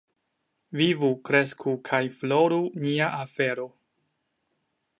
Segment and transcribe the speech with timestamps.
[0.79, 3.67] Vivu, kresku kaj floru nia afero!